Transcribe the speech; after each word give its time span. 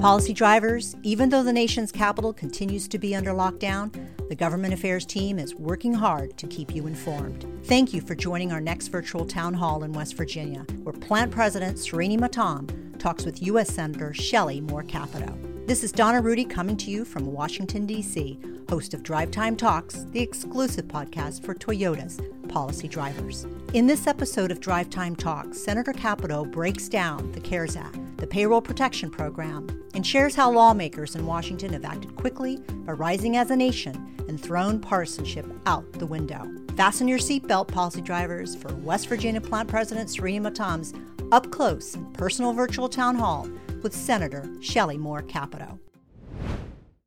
Policy 0.00 0.32
drivers, 0.32 0.96
even 1.02 1.28
though 1.28 1.42
the 1.42 1.52
nation's 1.52 1.92
capital 1.92 2.32
continues 2.32 2.88
to 2.88 2.98
be 2.98 3.14
under 3.14 3.32
lockdown, 3.32 3.94
the 4.30 4.34
Government 4.34 4.72
Affairs 4.72 5.04
team 5.04 5.38
is 5.38 5.54
working 5.54 5.92
hard 5.92 6.38
to 6.38 6.46
keep 6.46 6.74
you 6.74 6.86
informed. 6.86 7.44
Thank 7.64 7.92
you 7.92 8.00
for 8.00 8.14
joining 8.14 8.50
our 8.50 8.62
next 8.62 8.88
virtual 8.88 9.26
town 9.26 9.52
hall 9.52 9.84
in 9.84 9.92
West 9.92 10.16
Virginia, 10.16 10.60
where 10.84 10.94
Plant 10.94 11.30
President 11.30 11.76
Srini 11.76 12.18
Matam 12.18 12.66
talks 12.98 13.26
with 13.26 13.42
U.S. 13.42 13.74
Senator 13.74 14.14
Shelley 14.14 14.62
Moore 14.62 14.84
Capito. 14.84 15.38
This 15.66 15.84
is 15.84 15.92
Donna 15.92 16.22
Rudy 16.22 16.46
coming 16.46 16.78
to 16.78 16.90
you 16.90 17.04
from 17.04 17.26
Washington, 17.26 17.84
D.C., 17.84 18.40
host 18.70 18.94
of 18.94 19.02
Drive 19.02 19.30
Time 19.30 19.54
Talks, 19.54 20.06
the 20.12 20.20
exclusive 20.20 20.86
podcast 20.86 21.44
for 21.44 21.54
Toyota's 21.54 22.18
policy 22.48 22.88
drivers. 22.88 23.46
In 23.74 23.86
this 23.86 24.06
episode 24.06 24.50
of 24.50 24.60
Drive 24.60 24.88
Time 24.88 25.14
Talks, 25.14 25.62
Senator 25.62 25.92
Capito 25.92 26.46
breaks 26.46 26.88
down 26.88 27.30
the 27.32 27.40
CARES 27.40 27.76
Act, 27.76 28.09
the 28.20 28.26
Payroll 28.26 28.60
Protection 28.60 29.10
Program, 29.10 29.66
and 29.94 30.06
shares 30.06 30.34
how 30.34 30.52
lawmakers 30.52 31.16
in 31.16 31.24
Washington 31.24 31.72
have 31.72 31.86
acted 31.86 32.14
quickly 32.16 32.58
by 32.84 32.92
rising 32.92 33.38
as 33.38 33.50
a 33.50 33.56
nation 33.56 34.14
and 34.28 34.40
thrown 34.40 34.78
partisanship 34.78 35.46
out 35.64 35.90
the 35.94 36.06
window. 36.06 36.46
Fasten 36.76 37.08
your 37.08 37.18
seatbelt, 37.18 37.68
policy 37.68 38.02
drivers, 38.02 38.54
for 38.54 38.74
West 38.76 39.08
Virginia 39.08 39.40
Plant 39.40 39.68
President 39.68 40.08
Srini 40.08 40.40
Matam's 40.40 40.92
up 41.32 41.50
close 41.50 41.94
and 41.94 42.12
personal 42.14 42.52
virtual 42.52 42.88
town 42.88 43.16
hall 43.16 43.48
with 43.82 43.94
Senator 43.94 44.48
Shelley 44.60 44.98
Moore 44.98 45.22
Capito. 45.22 45.78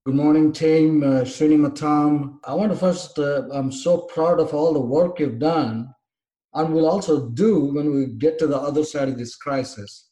Good 0.06 0.16
morning, 0.16 0.52
team. 0.52 1.04
Uh, 1.04 1.22
Srini 1.22 1.58
Matam. 1.58 2.40
I 2.44 2.56
want 2.56 2.72
to 2.72 2.78
first, 2.78 3.20
uh, 3.20 3.44
I'm 3.54 3.72
so 3.72 4.00
proud 4.00 4.40
of 4.40 4.54
all 4.54 4.74
the 4.74 4.80
work 4.82 5.20
you've 5.20 5.40
done 5.40 5.94
and 6.56 6.74
will 6.74 6.90
also 6.90 7.30
do 7.30 7.66
when 7.66 7.94
we 7.94 8.08
get 8.08 8.40
to 8.40 8.48
the 8.48 8.58
other 8.58 8.84
side 8.84 9.10
of 9.10 9.18
this 9.18 9.36
crisis. 9.36 10.08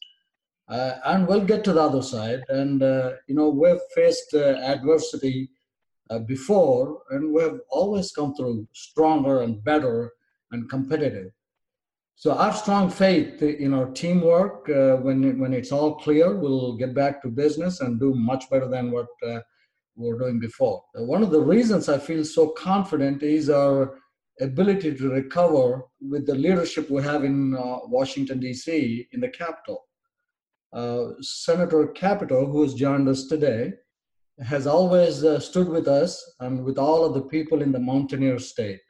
Uh, 0.68 0.94
and 1.06 1.26
we'll 1.26 1.44
get 1.44 1.64
to 1.64 1.72
the 1.72 1.82
other 1.82 2.02
side. 2.02 2.42
And, 2.48 2.82
uh, 2.82 3.12
you 3.26 3.34
know, 3.34 3.48
we've 3.48 3.80
faced 3.94 4.34
uh, 4.34 4.56
adversity 4.62 5.50
uh, 6.10 6.20
before, 6.20 7.02
and 7.10 7.32
we've 7.32 7.60
always 7.70 8.12
come 8.12 8.34
through 8.34 8.66
stronger 8.72 9.42
and 9.42 9.62
better 9.64 10.12
and 10.50 10.68
competitive. 10.68 11.30
So 12.14 12.34
have 12.34 12.56
strong 12.56 12.90
faith 12.90 13.42
in 13.42 13.74
our 13.74 13.86
teamwork. 13.90 14.68
Uh, 14.68 14.96
when 14.96 15.38
when 15.40 15.52
it's 15.52 15.72
all 15.72 15.96
clear, 15.96 16.36
we'll 16.36 16.76
get 16.76 16.94
back 16.94 17.20
to 17.22 17.28
business 17.28 17.80
and 17.80 17.98
do 17.98 18.14
much 18.14 18.48
better 18.50 18.68
than 18.68 18.92
what 18.92 19.08
uh, 19.26 19.40
we 19.96 20.08
were 20.08 20.18
doing 20.18 20.38
before. 20.38 20.84
One 20.94 21.22
of 21.22 21.30
the 21.30 21.40
reasons 21.40 21.88
I 21.88 21.98
feel 21.98 22.24
so 22.24 22.50
confident 22.50 23.22
is 23.22 23.50
our 23.50 23.98
ability 24.40 24.94
to 24.94 25.10
recover 25.10 25.82
with 26.00 26.26
the 26.26 26.34
leadership 26.34 26.90
we 26.90 27.02
have 27.02 27.24
in 27.24 27.52
Washington 27.88 28.38
D.C. 28.38 29.08
in 29.12 29.20
the 29.20 29.28
Capitol. 29.28 29.84
Uh, 30.72 31.10
Senator 31.20 31.88
Capito, 31.88 32.46
who 32.46 32.62
has 32.62 32.74
joined 32.74 33.08
us 33.08 33.26
today, 33.26 33.74
has 34.40 34.66
always 34.66 35.22
uh, 35.22 35.38
stood 35.38 35.68
with 35.68 35.86
us 35.86 36.34
and 36.40 36.64
with 36.64 36.78
all 36.78 37.04
of 37.04 37.12
the 37.12 37.20
people 37.20 37.60
in 37.60 37.72
the 37.72 37.78
Mountaineer 37.78 38.38
State. 38.38 38.80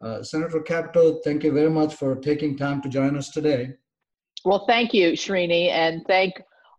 Uh, 0.00 0.22
Senator 0.22 0.60
Capito, 0.60 1.20
thank 1.24 1.42
you 1.42 1.52
very 1.52 1.70
much 1.70 1.94
for 1.94 2.14
taking 2.16 2.56
time 2.56 2.80
to 2.82 2.88
join 2.88 3.16
us 3.16 3.30
today. 3.30 3.72
Well, 4.44 4.66
thank 4.68 4.94
you, 4.94 5.12
Srini, 5.12 5.70
and 5.70 6.04
thank 6.06 6.34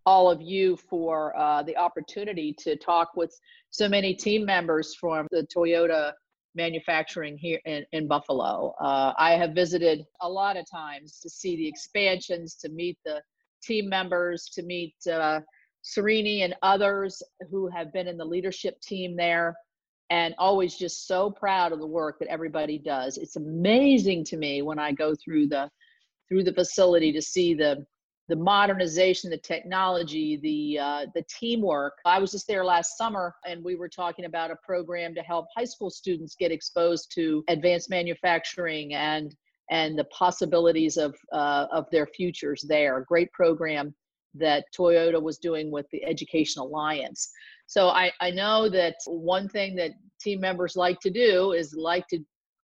all 0.05 0.29
of 0.29 0.41
you 0.41 0.77
for 0.77 1.38
uh, 1.38 1.63
the 1.63 1.75
opportunity 1.75 2.55
to 2.59 2.77
talk 2.77 3.16
with 3.16 3.38
so 3.72 3.89
many 3.89 4.13
team 4.13 4.45
members 4.45 4.95
from 4.95 5.27
the 5.31 5.45
Toyota 5.53 6.13
manufacturing 6.53 7.38
here 7.38 7.59
in, 7.66 7.83
in 7.91 8.07
Buffalo. 8.07 8.73
Uh, 8.79 9.13
I 9.17 9.31
have 9.31 9.52
visited 9.52 10.05
a 10.22 10.29
lot 10.29 10.55
of 10.55 10.66
times 10.72 11.19
to 11.19 11.29
see 11.29 11.57
the 11.57 11.67
expansions, 11.67 12.55
to 12.55 12.69
meet 12.69 12.97
the 13.03 13.22
team 13.66 13.89
members, 13.89 14.49
to 14.53 14.63
meet 14.63 14.95
uh, 15.11 15.39
Srini 15.83 16.44
and 16.44 16.55
others 16.61 17.21
who 17.49 17.67
have 17.69 17.94
been 17.94 18.07
in 18.07 18.17
the 18.17 18.25
leadership 18.25 18.80
team 18.81 19.16
there 19.16 19.55
and 20.09 20.35
always 20.38 20.75
just 20.75 21.07
so 21.07 21.31
proud 21.31 21.72
of 21.72 21.79
the 21.79 21.88
work 21.88 22.19
that 22.19 22.28
everybody 22.28 22.78
does. 22.78 23.17
It's 23.17 23.35
amazing 23.35 24.23
to 24.25 24.38
me 24.38 24.62
when 24.62 24.79
I 24.79 24.91
go 24.91 25.16
through 25.16 25.47
the 25.47 25.69
through 26.28 26.44
the 26.44 26.53
facility 26.53 27.12
to 27.12 27.22
see 27.22 27.53
the 27.53 27.85
the 28.28 28.35
modernization, 28.35 29.29
the 29.29 29.38
technology, 29.38 30.38
the 30.38 30.79
uh, 30.79 31.06
the 31.13 31.23
teamwork. 31.29 31.94
I 32.06 32.19
was 32.19 32.31
just 32.31 32.47
there 32.47 32.66
last 32.66 32.97
summer, 32.97 33.35
and 33.45 33.63
we 33.63 33.75
were 33.75 33.89
talking 33.89 34.25
about 34.25 34.51
a 34.51 34.56
program 34.63 35.13
to 35.16 35.22
help 35.22 35.45
high 35.56 35.66
school 35.66 35.91
students 35.91 36.35
get 36.35 36.51
exposed 36.51 37.12
to 37.16 37.44
advanced 37.50 37.89
manufacturing 37.89 38.95
and 38.95 39.35
and 39.69 39.97
the 39.97 40.05
possibilities 40.05 40.97
of 40.97 41.15
uh, 41.31 41.67
of 41.71 41.85
their 41.91 42.07
futures 42.07 42.63
there. 42.67 42.97
A 42.97 43.05
great 43.05 43.31
program 43.31 43.93
that 44.35 44.65
Toyota 44.77 45.21
was 45.21 45.37
doing 45.37 45.71
with 45.71 45.85
the 45.91 46.03
Education 46.03 46.61
Alliance. 46.61 47.31
So 47.67 47.87
I, 47.87 48.11
I 48.19 48.31
know 48.31 48.69
that 48.69 48.95
one 49.07 49.47
thing 49.47 49.75
that 49.75 49.91
team 50.21 50.39
members 50.39 50.75
like 50.75 50.99
to 51.01 51.09
do 51.09 51.53
is 51.53 51.73
like 51.73 52.07
to 52.09 52.19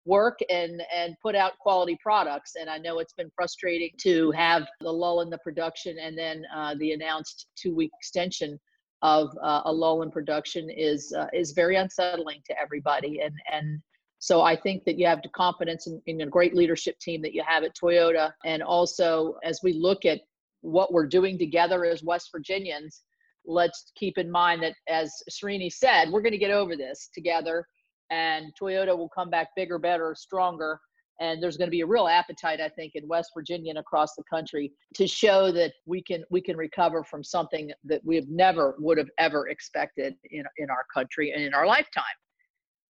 work 0.06 0.40
and 0.50 0.82
and 0.96 1.16
put 1.22 1.36
out 1.36 1.60
quality 1.60 1.98
products 2.02 2.54
and 2.56 2.70
i 2.70 2.78
know 2.78 3.00
it's 3.00 3.12
been 3.12 3.30
frustrating 3.36 3.90
to 3.98 4.32
have 4.32 4.66
the 4.80 4.90
lull 4.90 5.20
in 5.20 5.30
the 5.30 5.38
production 5.40 5.98
and 6.00 6.18
then 6.18 6.46
uh, 6.56 6.74
the 6.80 6.94
announced 6.94 7.48
two 7.58 7.76
week 7.76 7.92
extension 8.00 8.58
of 9.02 9.30
uh, 9.44 9.62
a 9.66 9.72
lull 9.72 10.02
in 10.04 10.10
production 10.10 10.70
is 10.70 11.14
uh, 11.18 11.28
is 11.34 11.52
very 11.52 11.76
unsettling 11.76 12.42
to 12.46 12.58
everybody 12.58 13.20
and 13.20 13.34
and 13.52 13.82
so 14.20 14.42
i 14.42 14.56
think 14.56 14.84
that 14.86 14.98
you 14.98 15.06
have 15.06 15.22
the 15.22 15.30
confidence 15.30 15.88
in, 15.88 16.02
in 16.08 16.22
a 16.22 16.26
great 16.26 16.56
leadership 16.56 16.98
team 17.00 17.22
that 17.22 17.34
you 17.34 17.44
have 17.46 17.64
at 17.64 17.76
toyota 17.76 18.32
and 18.46 18.64
also 18.64 19.36
as 19.44 19.60
we 19.64 19.74
look 19.74 20.06
at 20.06 20.20
what 20.62 20.92
we're 20.92 21.08
doing 21.08 21.38
together 21.38 21.86
as 21.86 22.04
west 22.04 22.30
virginians 22.32 23.04
let's 23.48 23.92
keep 23.96 24.18
in 24.18 24.30
mind 24.30 24.62
that 24.62 24.74
as 24.88 25.12
Srini 25.32 25.72
said, 25.72 26.12
we're 26.12 26.22
going 26.22 26.34
to 26.34 26.38
get 26.38 26.52
over 26.52 26.76
this 26.76 27.10
together 27.14 27.66
and 28.12 28.54
Toyota 28.62 28.96
will 28.96 29.10
come 29.10 29.30
back 29.30 29.50
bigger, 29.56 29.80
better, 29.80 30.14
stronger. 30.16 30.80
And 31.20 31.42
there's 31.42 31.58
going 31.58 31.68
to 31.68 31.72
be 31.72 31.82
a 31.82 31.86
real 31.86 32.08
appetite, 32.08 32.62
I 32.62 32.70
think, 32.70 32.92
in 32.94 33.08
West 33.08 33.32
Virginia 33.36 33.72
and 33.72 33.80
across 33.80 34.14
the 34.16 34.24
country 34.30 34.72
to 34.94 35.08
show 35.08 35.52
that 35.52 35.74
we 35.88 36.04
can 36.04 36.24
we 36.30 36.42
can 36.42 36.56
recover 36.56 37.04
from 37.04 37.24
something 37.24 37.72
that 37.86 38.02
we 38.06 38.16
have 38.16 38.28
never 38.28 38.76
would 38.78 39.00
have 39.00 39.10
ever 39.18 39.48
expected 39.48 40.14
in, 40.30 40.44
in 40.58 40.70
our 40.70 40.86
country 40.94 41.32
and 41.32 41.44
in 41.44 41.56
our 41.56 41.66
lifetime. 41.66 42.04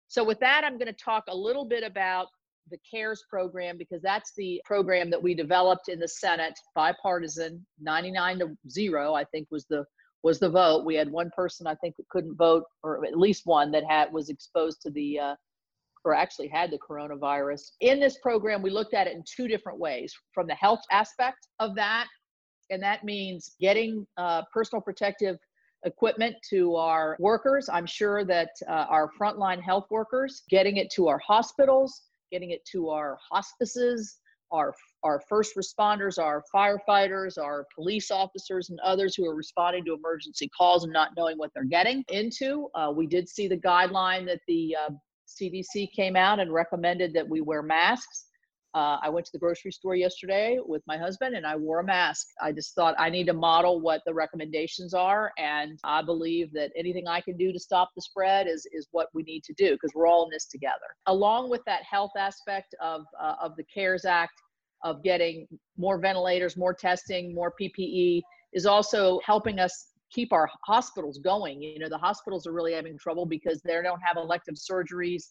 So 0.08 0.24
with 0.24 0.40
that, 0.40 0.64
I'm 0.64 0.78
going 0.78 0.88
to 0.88 1.04
talk 1.04 1.26
a 1.30 1.36
little 1.36 1.66
bit 1.66 1.84
about 1.84 2.28
the 2.70 2.78
CARES 2.90 3.24
program 3.30 3.78
because 3.78 4.02
that's 4.02 4.34
the 4.36 4.62
program 4.66 5.10
that 5.10 5.22
we 5.22 5.34
developed 5.34 5.90
in 5.90 6.00
the 6.00 6.08
Senate, 6.08 6.54
bipartisan, 6.76 7.66
99 7.82 8.40
to 8.40 8.58
0, 8.70 9.14
I 9.14 9.24
think 9.26 9.48
was 9.52 9.66
the 9.70 9.86
was 10.24 10.40
the 10.40 10.50
vote. 10.50 10.84
We 10.84 10.96
had 10.96 11.10
one 11.10 11.30
person 11.36 11.68
I 11.68 11.76
think 11.76 11.96
that 11.98 12.10
couldn't 12.10 12.36
vote, 12.36 12.64
or 12.84 13.06
at 13.06 13.18
least 13.18 13.44
one 13.46 13.72
that 13.72 13.84
had 13.88 14.12
was 14.12 14.30
exposed 14.30 14.82
to 14.82 14.90
the, 14.90 15.20
uh, 15.20 15.36
or 16.04 16.16
actually 16.16 16.48
had 16.48 16.72
the 16.72 16.80
coronavirus. 16.80 17.62
In 17.82 18.00
this 18.00 18.18
program, 18.18 18.62
we 18.62 18.72
looked 18.72 18.96
at 18.96 19.08
it 19.08 19.16
in 19.16 19.24
two 19.24 19.48
different 19.48 19.80
ways: 19.80 20.14
from 20.34 20.48
the 20.48 20.56
health 20.56 20.82
aspect 20.92 21.48
of 21.60 21.76
that, 21.76 22.08
and 22.72 22.82
that 22.82 23.04
means 23.04 23.56
getting 23.62 24.06
uh, 24.18 24.42
personal 24.52 24.82
protective 24.82 25.38
equipment 25.86 26.36
to 26.50 26.76
our 26.76 27.16
workers. 27.20 27.70
I'm 27.72 27.86
sure 27.86 28.26
that 28.26 28.50
uh, 28.68 28.86
our 28.90 29.10
frontline 29.20 29.62
health 29.62 29.88
workers, 29.90 30.44
getting 30.50 30.78
it 30.78 30.92
to 30.92 31.08
our 31.08 31.20
hospitals, 31.20 32.02
getting 32.32 32.52
it 32.52 32.66
to 32.72 32.90
our 32.90 33.18
hospices, 33.32 34.18
our 34.52 34.74
our 35.04 35.22
first 35.30 35.56
responders, 35.56 36.18
our 36.18 36.44
firefighters, 36.54 37.38
our 37.38 37.66
police 37.76 38.12
officers, 38.12 38.70
and 38.70 38.80
others 38.80 39.16
who 39.16 39.26
are 39.26 39.36
responding 39.36 39.86
to 39.86 39.94
emergency 39.94 40.50
calls 40.58 40.84
and 40.84 40.94
not 40.94 41.12
knowing 41.16 41.38
what 41.38 41.52
they're 41.54 41.64
getting 41.66 42.04
into. 42.10 42.70
Uh, 42.76 42.92
we 42.96 43.08
did 43.08 43.30
see 43.30 43.48
the 43.48 43.58
guideline 43.58 44.26
that 44.26 44.40
the 44.48 44.76
uh, 44.76 44.90
CDC 45.28 45.92
came 45.94 46.16
out 46.16 46.40
and 46.40 46.52
recommended 46.52 47.14
that 47.14 47.28
we 47.28 47.42
wear 47.42 47.62
masks. 47.62 48.27
Uh, 48.78 49.00
I 49.02 49.10
went 49.10 49.26
to 49.26 49.32
the 49.32 49.40
grocery 49.40 49.72
store 49.72 49.96
yesterday 49.96 50.60
with 50.64 50.84
my 50.86 51.00
husband 51.00 51.36
and 51.36 51.48
I 51.48 51.56
wore 51.56 51.80
a 51.80 51.84
mask. 51.84 52.28
I 52.40 52.52
just 52.52 52.76
thought 52.76 52.94
I 53.00 53.10
need 53.10 53.26
to 53.26 53.34
model 53.34 53.82
what 53.82 54.04
the 54.06 54.14
recommendations 54.14 54.94
are. 54.94 55.32
And 55.40 55.80
I 55.84 56.04
believe 56.04 56.54
that 56.54 56.70
anything 56.78 57.08
I 57.08 57.22
can 57.22 57.38
do 57.38 57.52
to 57.52 57.60
stop 57.60 57.90
the 57.96 58.04
spread 58.04 58.46
is, 58.46 58.68
is 58.72 58.88
what 58.92 59.08
we 59.16 59.24
need 59.24 59.44
to 59.46 59.54
do 59.54 59.72
because 59.72 59.94
we're 59.96 60.06
all 60.06 60.26
in 60.26 60.30
this 60.30 60.46
together. 60.46 60.94
Along 61.08 61.50
with 61.50 61.62
that 61.66 61.82
health 61.90 62.12
aspect 62.16 62.76
of, 62.80 63.02
uh, 63.20 63.34
of 63.42 63.56
the 63.56 63.64
CARES 63.64 64.06
Act, 64.06 64.34
of 64.84 65.02
getting 65.02 65.48
more 65.76 66.00
ventilators, 66.00 66.56
more 66.56 66.76
testing, 66.76 67.34
more 67.34 67.56
PPE 67.60 68.22
is 68.54 68.68
also 68.68 69.20
helping 69.26 69.58
us 69.58 69.88
keep 70.12 70.32
our 70.32 70.48
hospitals 70.68 71.18
going. 71.18 71.64
You 71.64 71.80
know, 71.80 71.90
the 71.90 71.98
hospitals 71.98 72.46
are 72.46 72.54
really 72.54 72.74
having 72.74 72.96
trouble 73.00 73.26
because 73.26 73.60
they 73.64 73.82
don't 73.82 74.02
have 74.02 74.18
elective 74.18 74.54
surgeries, 74.54 75.24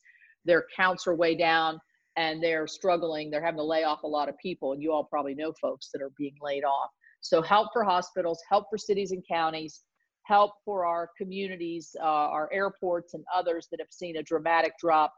their 0.44 0.64
counts 0.76 1.06
are 1.06 1.14
way 1.14 1.36
down, 1.36 1.78
and 2.16 2.42
they're 2.42 2.66
struggling. 2.66 3.30
They're 3.30 3.44
having 3.44 3.58
to 3.58 3.64
lay 3.64 3.84
off 3.84 4.02
a 4.02 4.08
lot 4.08 4.28
of 4.28 4.36
people, 4.38 4.72
and 4.72 4.82
you 4.82 4.92
all 4.92 5.04
probably 5.04 5.34
know 5.34 5.52
folks 5.60 5.90
that 5.92 6.02
are 6.02 6.12
being 6.18 6.34
laid 6.40 6.64
off. 6.64 6.90
So, 7.20 7.42
help 7.42 7.68
for 7.72 7.84
hospitals, 7.84 8.42
help 8.48 8.66
for 8.70 8.78
cities 8.78 9.12
and 9.12 9.22
counties, 9.28 9.82
help 10.22 10.52
for 10.64 10.84
our 10.84 11.10
communities, 11.16 11.94
uh, 12.00 12.04
our 12.04 12.50
airports, 12.52 13.14
and 13.14 13.24
others 13.34 13.68
that 13.70 13.80
have 13.80 13.90
seen 13.90 14.16
a 14.16 14.22
dramatic 14.22 14.72
drop 14.80 15.12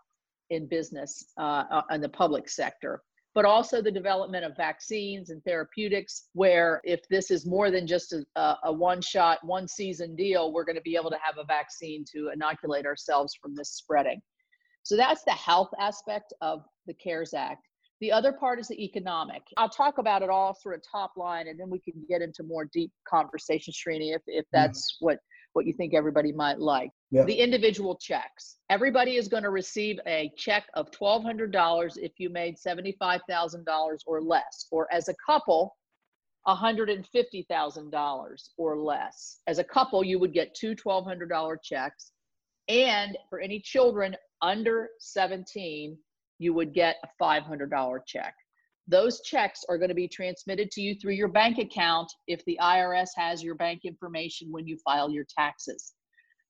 in 0.51 0.67
business 0.67 1.27
uh, 1.39 1.65
uh 1.71 1.83
in 1.91 2.01
the 2.01 2.09
public 2.09 2.49
sector. 2.49 3.03
but 3.35 3.45
also 3.45 3.81
the 3.81 3.91
development 3.91 4.45
of 4.45 4.57
vaccines 4.57 5.31
and 5.31 5.45
therapeutics, 5.45 6.29
where 6.33 6.81
if 6.83 7.01
this 7.09 7.31
is 7.31 7.47
more 7.47 7.71
than 7.71 7.87
just 7.87 8.13
a, 8.13 8.57
a 8.65 8.73
one 8.73 9.01
shot, 9.01 9.39
one 9.45 9.69
season 9.69 10.17
deal, 10.17 10.53
we're 10.53 10.65
going 10.65 10.75
to 10.83 10.83
be 10.83 10.97
able 10.97 11.11
to 11.11 11.19
have 11.23 11.37
a 11.39 11.45
vaccine 11.45 12.05
to 12.13 12.31
inoculate 12.35 12.87
ourselves 12.87 13.37
from 13.41 13.55
this 13.55 13.71
spreading. 13.75 14.21
So 14.89 14.97
that's 14.97 15.23
the 15.25 15.33
health 15.33 15.69
aspect 15.79 16.33
of 16.41 16.65
the 16.89 16.95
CARES 16.95 17.35
Act. 17.35 17.69
The 18.01 18.11
other 18.11 18.33
part 18.33 18.59
is 18.59 18.69
the 18.69 18.83
economic. 18.83 19.43
I'll 19.57 19.69
talk 19.69 19.99
about 19.99 20.23
it 20.23 20.31
all 20.31 20.55
sort 20.55 20.77
of 20.77 20.83
top 20.91 21.13
line, 21.17 21.49
and 21.49 21.59
then 21.59 21.69
we 21.69 21.81
can 21.81 21.95
get 22.09 22.23
into 22.23 22.43
more 22.43 22.65
deep 22.73 22.93
conversation, 23.09 23.73
Srini, 23.73 24.15
if, 24.15 24.23
if 24.27 24.47
that's 24.53 24.95
mm. 24.95 24.97
what 25.01 25.19
what 25.55 25.67
you 25.67 25.73
think 25.73 25.95
everybody 25.95 26.31
might 26.31 26.61
like. 26.61 26.91
The 27.11 27.35
individual 27.35 27.97
checks. 27.97 28.59
Everybody 28.71 29.17
is 29.17 29.29
going 29.29 29.43
to 29.43 29.51
receive 29.51 29.99
a 30.07 30.31
check 30.37 30.67
of 30.75 30.91
$1,200 30.91 31.97
if 31.97 32.13
you 32.19 32.31
made 32.31 32.57
$75,000 32.57 33.99
or 34.07 34.23
less, 34.23 34.67
or 34.71 34.87
as 34.93 35.09
a 35.09 35.15
couple, 35.25 35.75
$150,000 36.47 38.49
or 38.57 38.79
less. 38.79 39.41
As 39.47 39.59
a 39.59 39.65
couple, 39.65 40.05
you 40.05 40.19
would 40.19 40.33
get 40.33 40.55
two 40.55 40.77
$1,200 40.77 41.57
checks. 41.63 42.13
And 42.69 43.17
for 43.31 43.41
any 43.41 43.59
children 43.59 44.15
under 44.43 44.91
17, 45.01 45.97
you 46.39 46.55
would 46.55 46.73
get 46.73 46.97
a 47.05 47.23
$500 47.23 47.99
check. 48.07 48.35
Those 48.87 49.21
checks 49.21 49.65
are 49.69 49.77
going 49.77 49.91
to 49.91 49.95
be 49.95 50.09
transmitted 50.09 50.71
to 50.71 50.81
you 50.81 50.95
through 50.95 51.13
your 51.13 51.29
bank 51.29 51.59
account 51.59 52.11
if 52.27 52.43
the 52.47 52.59
IRS 52.61 53.11
has 53.17 53.43
your 53.43 53.55
bank 53.55 53.81
information 53.85 54.49
when 54.51 54.67
you 54.67 54.79
file 54.85 55.11
your 55.11 55.27
taxes. 55.37 55.93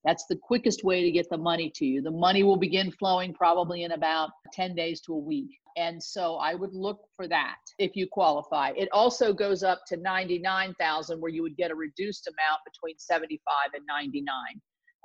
That's 0.05 0.25
the 0.29 0.37
quickest 0.37 0.85
way 0.85 1.03
to 1.03 1.11
get 1.11 1.29
the 1.29 1.37
money 1.37 1.69
to 1.75 1.85
you. 1.85 2.01
The 2.01 2.11
money 2.11 2.43
will 2.43 2.57
begin 2.57 2.91
flowing 2.91 3.33
probably 3.33 3.83
in 3.83 3.91
about 3.91 4.29
10 4.53 4.73
days 4.73 5.01
to 5.01 5.13
a 5.13 5.17
week. 5.17 5.49
And 5.75 6.01
so 6.01 6.35
I 6.35 6.55
would 6.55 6.73
look 6.73 7.01
for 7.15 7.27
that 7.27 7.57
if 7.77 7.95
you 7.95 8.07
qualify. 8.09 8.71
It 8.77 8.87
also 8.93 9.33
goes 9.33 9.61
up 9.61 9.81
to 9.87 9.97
99,000 9.97 11.19
where 11.19 11.31
you 11.31 11.41
would 11.41 11.57
get 11.57 11.71
a 11.71 11.75
reduced 11.75 12.27
amount 12.27 12.61
between 12.65 12.97
75 12.97 13.39
and 13.73 13.85
99. 13.85 14.33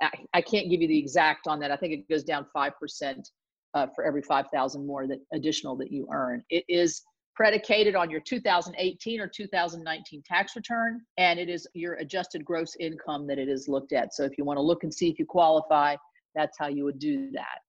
I, 0.01 0.09
I 0.33 0.41
can't 0.41 0.69
give 0.69 0.81
you 0.81 0.87
the 0.87 0.97
exact 0.97 1.47
on 1.47 1.59
that. 1.59 1.71
I 1.71 1.75
think 1.75 1.93
it 1.93 2.09
goes 2.09 2.23
down 2.23 2.45
5% 2.55 2.71
uh, 3.75 3.87
for 3.93 4.03
every 4.03 4.21
5,000 4.21 4.87
more 4.87 5.05
that 5.05 5.19
additional 5.33 5.75
that 5.75 5.91
you 5.91 6.07
earn. 6.11 6.43
It 6.49 6.63
is 6.67 7.03
predicated 7.35 7.95
on 7.95 8.09
your 8.09 8.21
2018 8.21 9.19
or 9.19 9.27
2019 9.27 10.23
tax 10.25 10.55
return, 10.55 11.01
and 11.17 11.37
it 11.37 11.49
is 11.49 11.67
your 11.73 11.95
adjusted 11.95 12.45
gross 12.45 12.75
income 12.79 13.27
that 13.27 13.37
it 13.37 13.49
is 13.49 13.67
looked 13.67 13.91
at. 13.91 14.13
So 14.13 14.23
if 14.23 14.37
you 14.37 14.45
want 14.45 14.57
to 14.57 14.61
look 14.61 14.83
and 14.83 14.93
see 14.93 15.09
if 15.09 15.19
you 15.19 15.25
qualify, 15.25 15.97
that's 16.33 16.57
how 16.57 16.67
you 16.67 16.85
would 16.85 16.99
do 16.99 17.29
that. 17.31 17.59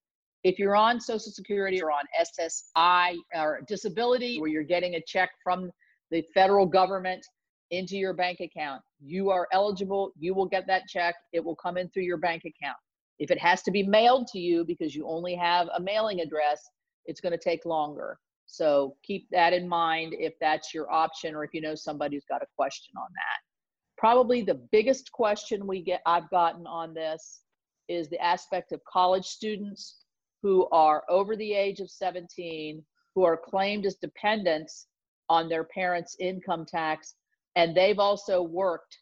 If 0.44 0.60
you're 0.60 0.76
on 0.76 1.00
Social 1.00 1.32
Security 1.32 1.82
or 1.82 1.90
on 1.90 2.04
SSI 2.20 3.16
or 3.34 3.62
disability, 3.66 4.40
where 4.40 4.48
you're 4.48 4.62
getting 4.62 4.94
a 4.94 5.02
check 5.04 5.30
from 5.42 5.72
the 6.12 6.22
federal 6.32 6.66
government 6.66 7.26
into 7.72 7.96
your 7.96 8.14
bank 8.14 8.38
account, 8.38 8.80
you 9.04 9.30
are 9.30 9.48
eligible. 9.52 10.12
You 10.16 10.34
will 10.34 10.46
get 10.46 10.68
that 10.68 10.82
check. 10.88 11.16
It 11.32 11.44
will 11.44 11.56
come 11.56 11.76
in 11.76 11.88
through 11.88 12.04
your 12.04 12.18
bank 12.18 12.42
account. 12.44 12.76
If 13.18 13.30
it 13.30 13.38
has 13.38 13.62
to 13.62 13.70
be 13.70 13.82
mailed 13.82 14.26
to 14.28 14.38
you 14.38 14.64
because 14.64 14.94
you 14.94 15.06
only 15.06 15.34
have 15.34 15.68
a 15.74 15.80
mailing 15.80 16.20
address, 16.20 16.62
it's 17.06 17.20
going 17.20 17.32
to 17.32 17.38
take 17.38 17.64
longer. 17.64 18.18
So 18.46 18.96
keep 19.02 19.26
that 19.30 19.52
in 19.52 19.68
mind 19.68 20.14
if 20.18 20.34
that's 20.40 20.72
your 20.72 20.90
option 20.90 21.34
or 21.34 21.44
if 21.44 21.52
you 21.52 21.60
know 21.60 21.74
somebody 21.74 22.16
who's 22.16 22.24
got 22.28 22.42
a 22.42 22.46
question 22.56 22.94
on 22.96 23.08
that. 23.14 23.40
Probably 23.98 24.42
the 24.42 24.60
biggest 24.70 25.10
question 25.12 25.66
we 25.66 25.82
get 25.82 26.02
I've 26.06 26.30
gotten 26.30 26.66
on 26.66 26.94
this 26.94 27.40
is 27.88 28.08
the 28.08 28.22
aspect 28.22 28.72
of 28.72 28.80
college 28.84 29.24
students 29.24 30.04
who 30.42 30.68
are 30.70 31.04
over 31.08 31.34
the 31.36 31.54
age 31.54 31.80
of 31.80 31.90
17 31.90 32.84
who 33.14 33.24
are 33.24 33.36
claimed 33.36 33.86
as 33.86 33.96
dependents 33.96 34.86
on 35.28 35.48
their 35.48 35.64
parents' 35.64 36.16
income 36.20 36.66
tax 36.66 37.14
and 37.56 37.74
they've 37.74 37.98
also 37.98 38.42
worked 38.42 38.98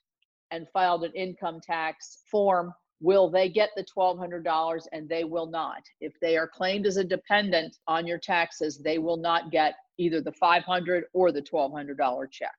and 0.52 0.68
filed 0.72 1.04
an 1.04 1.12
income 1.14 1.60
tax 1.60 2.22
form 2.30 2.72
will 3.00 3.28
they 3.30 3.48
get 3.48 3.70
the 3.76 3.84
$1,200 3.84 4.86
and 4.92 5.08
they 5.08 5.24
will 5.24 5.46
not. 5.46 5.82
If 6.00 6.18
they 6.20 6.36
are 6.36 6.48
claimed 6.48 6.86
as 6.86 6.96
a 6.96 7.04
dependent 7.04 7.76
on 7.86 8.06
your 8.06 8.18
taxes, 8.18 8.78
they 8.78 8.98
will 8.98 9.16
not 9.16 9.50
get 9.50 9.74
either 9.98 10.20
the 10.20 10.32
500 10.32 11.04
or 11.12 11.32
the 11.32 11.42
$1,200 11.42 12.30
check. 12.30 12.54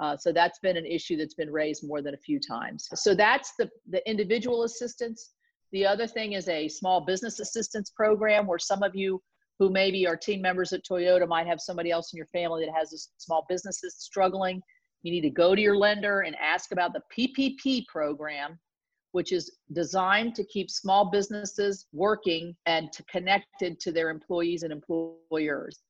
Uh, 0.00 0.16
so 0.16 0.32
that's 0.32 0.60
been 0.60 0.76
an 0.76 0.86
issue 0.86 1.16
that's 1.16 1.34
been 1.34 1.50
raised 1.50 1.86
more 1.86 2.02
than 2.02 2.14
a 2.14 2.18
few 2.18 2.38
times. 2.38 2.88
So 2.94 3.14
that's 3.14 3.52
the, 3.58 3.68
the 3.90 4.08
individual 4.08 4.62
assistance. 4.62 5.30
The 5.72 5.84
other 5.84 6.06
thing 6.06 6.32
is 6.32 6.48
a 6.48 6.68
small 6.68 7.04
business 7.04 7.40
assistance 7.40 7.90
program 7.90 8.46
where 8.46 8.60
some 8.60 8.82
of 8.82 8.94
you 8.94 9.20
who 9.58 9.70
maybe 9.70 10.06
are 10.06 10.16
team 10.16 10.40
members 10.40 10.72
at 10.72 10.84
Toyota 10.84 11.26
might 11.26 11.48
have 11.48 11.60
somebody 11.60 11.90
else 11.90 12.12
in 12.12 12.16
your 12.16 12.26
family 12.26 12.64
that 12.64 12.74
has 12.74 12.92
a 12.92 12.98
small 13.18 13.44
business 13.48 13.80
that's 13.82 14.04
struggling. 14.04 14.62
You 15.02 15.12
need 15.12 15.22
to 15.22 15.30
go 15.30 15.54
to 15.54 15.60
your 15.60 15.76
lender 15.76 16.20
and 16.20 16.36
ask 16.36 16.70
about 16.70 16.92
the 16.92 17.02
PPP 17.16 17.86
program 17.86 18.58
which 19.18 19.32
is 19.32 19.50
designed 19.72 20.32
to 20.32 20.44
keep 20.44 20.70
small 20.70 21.10
businesses 21.10 21.86
working 21.92 22.54
and 22.66 22.92
to 22.92 23.02
connected 23.06 23.80
to 23.80 23.90
their 23.90 24.10
employees 24.10 24.62
and 24.62 24.72
employers. 24.72 25.80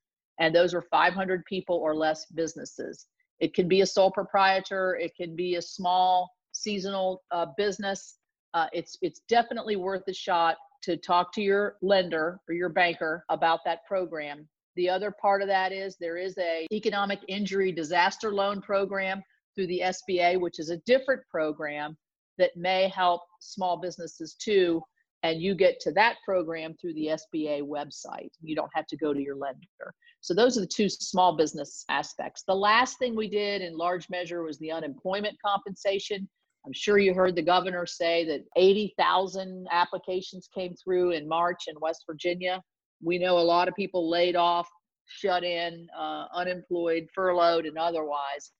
And 0.40 0.54
those 0.54 0.72
are 0.72 0.80
500 0.90 1.44
people 1.44 1.76
or 1.76 1.94
less 1.94 2.24
businesses. 2.34 3.04
It 3.38 3.52
can 3.52 3.68
be 3.68 3.82
a 3.82 3.86
sole 3.86 4.10
proprietor, 4.10 4.96
it 4.96 5.12
can 5.14 5.36
be 5.36 5.56
a 5.56 5.60
small 5.60 6.30
seasonal 6.52 7.22
uh, 7.30 7.48
business. 7.58 8.16
Uh, 8.54 8.68
it's 8.72 8.96
it's 9.02 9.20
definitely 9.28 9.76
worth 9.76 10.08
a 10.08 10.14
shot 10.14 10.56
to 10.84 10.96
talk 10.96 11.30
to 11.34 11.42
your 11.42 11.76
lender 11.82 12.40
or 12.48 12.54
your 12.54 12.70
banker 12.70 13.26
about 13.28 13.60
that 13.66 13.84
program. 13.86 14.48
The 14.74 14.88
other 14.88 15.14
part 15.20 15.42
of 15.42 15.48
that 15.48 15.70
is 15.70 15.98
there 16.00 16.16
is 16.16 16.34
a 16.38 16.66
economic 16.72 17.18
injury 17.28 17.72
disaster 17.72 18.32
loan 18.32 18.62
program 18.62 19.22
through 19.54 19.66
the 19.66 19.82
SBA, 19.84 20.40
which 20.40 20.58
is 20.58 20.70
a 20.70 20.78
different 20.86 21.20
program 21.30 21.94
that 22.38 22.56
may 22.56 22.88
help 22.88 23.22
small 23.40 23.78
businesses 23.78 24.34
too. 24.34 24.82
And 25.24 25.42
you 25.42 25.54
get 25.54 25.80
to 25.80 25.92
that 25.92 26.16
program 26.24 26.74
through 26.80 26.94
the 26.94 27.18
SBA 27.34 27.62
website. 27.62 28.30
You 28.40 28.54
don't 28.54 28.70
have 28.72 28.86
to 28.86 28.96
go 28.96 29.12
to 29.12 29.20
your 29.20 29.34
lender. 29.34 29.92
So 30.20 30.32
those 30.32 30.56
are 30.56 30.60
the 30.60 30.66
two 30.66 30.88
small 30.88 31.36
business 31.36 31.84
aspects. 31.88 32.44
The 32.46 32.54
last 32.54 32.98
thing 32.98 33.16
we 33.16 33.28
did 33.28 33.62
in 33.62 33.76
large 33.76 34.08
measure 34.10 34.42
was 34.42 34.58
the 34.58 34.70
unemployment 34.70 35.36
compensation. 35.44 36.28
I'm 36.66 36.72
sure 36.72 36.98
you 36.98 37.14
heard 37.14 37.34
the 37.34 37.42
governor 37.42 37.86
say 37.86 38.24
that 38.26 38.44
80,000 38.56 39.66
applications 39.72 40.48
came 40.54 40.74
through 40.74 41.12
in 41.12 41.28
March 41.28 41.64
in 41.66 41.74
West 41.80 42.04
Virginia. 42.06 42.62
We 43.02 43.18
know 43.18 43.38
a 43.38 43.40
lot 43.40 43.68
of 43.68 43.74
people 43.74 44.10
laid 44.10 44.36
off, 44.36 44.68
shut 45.06 45.44
in, 45.44 45.86
uh, 45.98 46.26
unemployed, 46.34 47.06
furloughed, 47.14 47.66
and 47.66 47.78
otherwise. 47.78 48.52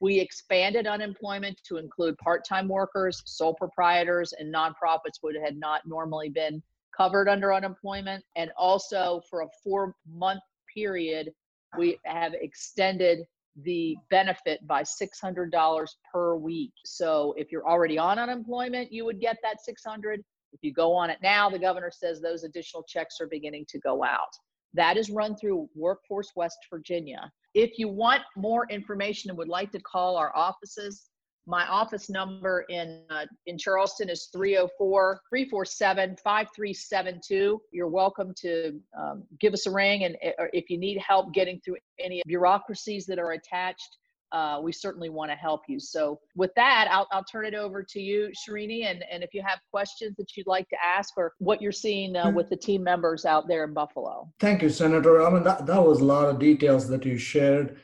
We 0.00 0.18
expanded 0.18 0.86
unemployment 0.86 1.60
to 1.68 1.76
include 1.76 2.16
part 2.18 2.44
time 2.44 2.68
workers, 2.68 3.22
sole 3.26 3.54
proprietors, 3.54 4.32
and 4.38 4.52
nonprofits 4.52 5.22
would 5.22 5.36
had 5.36 5.56
not 5.56 5.82
normally 5.86 6.30
been 6.30 6.62
covered 6.96 7.28
under 7.28 7.52
unemployment. 7.52 8.24
And 8.36 8.50
also 8.56 9.22
for 9.28 9.42
a 9.42 9.48
four 9.62 9.94
month 10.10 10.40
period, 10.74 11.32
we 11.78 11.98
have 12.04 12.32
extended 12.34 13.20
the 13.64 13.96
benefit 14.10 14.66
by 14.66 14.82
$600 14.82 15.88
per 16.12 16.36
week. 16.36 16.72
So 16.84 17.34
if 17.36 17.52
you're 17.52 17.68
already 17.68 17.98
on 17.98 18.18
unemployment, 18.18 18.92
you 18.92 19.04
would 19.04 19.20
get 19.20 19.36
that 19.42 19.62
600. 19.62 20.22
If 20.52 20.60
you 20.62 20.72
go 20.72 20.94
on 20.94 21.10
it 21.10 21.18
now, 21.22 21.50
the 21.50 21.58
governor 21.58 21.90
says 21.92 22.20
those 22.20 22.44
additional 22.44 22.84
checks 22.84 23.20
are 23.20 23.28
beginning 23.28 23.66
to 23.68 23.78
go 23.78 24.02
out. 24.02 24.30
That 24.74 24.96
is 24.96 25.10
run 25.10 25.36
through 25.36 25.68
Workforce 25.74 26.32
West 26.36 26.58
Virginia. 26.70 27.30
If 27.54 27.78
you 27.78 27.88
want 27.88 28.22
more 28.36 28.66
information 28.70 29.30
and 29.30 29.38
would 29.38 29.48
like 29.48 29.72
to 29.72 29.80
call 29.80 30.16
our 30.16 30.34
offices, 30.36 31.10
my 31.46 31.66
office 31.66 32.08
number 32.08 32.64
in 32.68 33.02
uh, 33.10 33.26
in 33.46 33.58
Charleston 33.58 34.08
is 34.08 34.28
304 34.32 35.20
347 35.28 36.16
5372. 36.22 37.60
You're 37.72 37.88
welcome 37.88 38.32
to 38.42 38.80
um, 38.96 39.24
give 39.40 39.52
us 39.52 39.66
a 39.66 39.70
ring. 39.70 40.04
And 40.04 40.16
uh, 40.38 40.44
if 40.52 40.70
you 40.70 40.78
need 40.78 40.98
help 40.98 41.34
getting 41.34 41.60
through 41.60 41.76
any 41.98 42.22
bureaucracies 42.26 43.06
that 43.06 43.18
are 43.18 43.32
attached, 43.32 43.96
uh, 44.32 44.60
we 44.62 44.72
certainly 44.72 45.08
want 45.08 45.30
to 45.30 45.36
help 45.36 45.62
you. 45.68 45.80
So 45.80 46.20
with 46.36 46.52
that, 46.56 46.88
I'll, 46.90 47.06
I'll 47.12 47.24
turn 47.24 47.46
it 47.46 47.54
over 47.54 47.82
to 47.82 48.00
you, 48.00 48.30
Srini. 48.30 48.84
And, 48.84 49.04
and 49.10 49.22
if 49.22 49.34
you 49.34 49.42
have 49.46 49.58
questions 49.70 50.16
that 50.16 50.36
you'd 50.36 50.46
like 50.46 50.68
to 50.70 50.76
ask 50.84 51.14
or 51.16 51.32
what 51.38 51.60
you're 51.60 51.72
seeing 51.72 52.16
uh, 52.16 52.30
with 52.30 52.48
the 52.48 52.56
team 52.56 52.82
members 52.82 53.24
out 53.24 53.48
there 53.48 53.64
in 53.64 53.74
Buffalo. 53.74 54.32
Thank 54.38 54.62
you, 54.62 54.70
Senator. 54.70 55.22
I 55.26 55.30
mean, 55.30 55.42
that, 55.44 55.66
that 55.66 55.82
was 55.84 56.00
a 56.00 56.04
lot 56.04 56.28
of 56.28 56.38
details 56.38 56.88
that 56.88 57.04
you 57.04 57.18
shared. 57.18 57.76